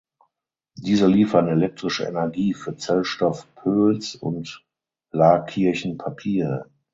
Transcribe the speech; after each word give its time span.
Diese 0.77 1.05
liefern 1.05 1.47
elektrische 1.47 2.05
Energie 2.05 2.55
für 2.55 2.75
Zellstoff 2.75 3.45
Pöls 3.53 4.15
und 4.15 4.65
Laakirchen 5.11 5.99
Papier. 5.99 6.65